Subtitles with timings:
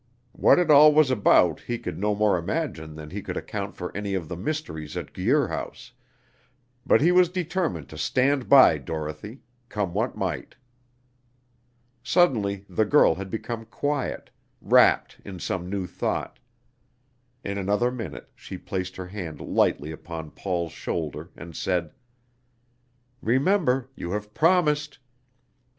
[0.31, 3.95] What it all was about he could no more imagine than he could account for
[3.95, 5.91] any of the mysteries at Guir House;
[6.87, 10.55] but he was determined to stand by Dorothy, come what might.
[12.01, 16.39] Suddenly the girl had become quiet, rapt in some new thought.
[17.43, 21.93] In another minute she placed her hand lightly upon Paul's shoulder, and said:
[23.21, 24.97] "Remember, you have promised!"